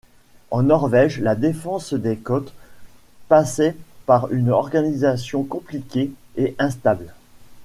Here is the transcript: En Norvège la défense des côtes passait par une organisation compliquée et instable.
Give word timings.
En 0.49 0.63
Norvège 0.63 1.19
la 1.19 1.35
défense 1.35 1.93
des 1.93 2.17
côtes 2.17 2.53
passait 3.27 3.75
par 4.07 4.31
une 4.33 4.49
organisation 4.49 5.43
compliquée 5.43 6.09
et 6.37 6.55
instable. 6.57 7.13